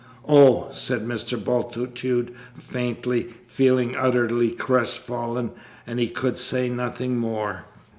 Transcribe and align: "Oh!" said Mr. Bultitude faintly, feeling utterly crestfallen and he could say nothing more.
"Oh!" 0.27 0.67
said 0.71 1.01
Mr. 1.01 1.37
Bultitude 1.37 2.33
faintly, 2.55 3.35
feeling 3.45 3.95
utterly 3.95 4.49
crestfallen 4.49 5.51
and 5.85 5.99
he 5.99 6.07
could 6.09 6.39
say 6.39 6.69
nothing 6.69 7.19
more. 7.19 7.65